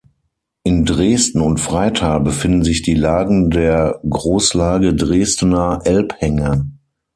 [0.63, 6.67] In Dresden und Freital befinden sich die Lagen der Großlage Dresdener Elbhänge.